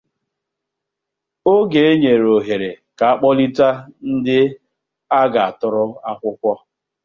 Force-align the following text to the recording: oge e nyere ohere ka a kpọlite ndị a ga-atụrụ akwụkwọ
oge 1.53 1.81
e 1.91 1.93
nyere 2.01 2.25
ohere 2.37 2.69
ka 2.97 3.05
a 3.13 3.17
kpọlite 3.19 3.69
ndị 4.11 4.39
a 5.19 5.19
ga-atụrụ 5.33 5.83
akwụkwọ 6.09 6.51